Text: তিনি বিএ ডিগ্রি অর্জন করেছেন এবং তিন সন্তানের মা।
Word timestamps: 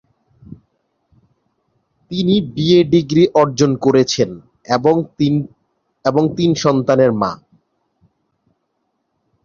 তিনি 2.11 2.35
বিএ 2.47 2.79
ডিগ্রি 2.93 3.23
অর্জন 3.41 3.71
করেছেন 3.85 4.29
এবং 6.05 6.23
তিন 6.37 6.51
সন্তানের 6.63 7.11
মা। 7.21 7.31